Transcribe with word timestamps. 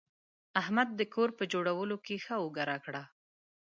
احمد 0.61 0.89
د 0.99 1.01
کور 1.13 1.29
په 1.37 1.43
جوړولو 1.53 1.95
کې 2.05 2.15
ښه 2.25 2.35
اوږه 2.41 2.63
راکړه. 2.71 3.03